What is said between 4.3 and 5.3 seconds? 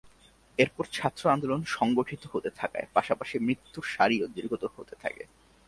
দীর্ঘতর হতে থাকে।